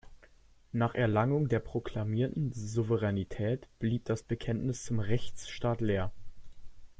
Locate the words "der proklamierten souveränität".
1.47-3.67